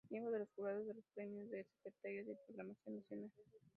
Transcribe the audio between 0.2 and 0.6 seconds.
de los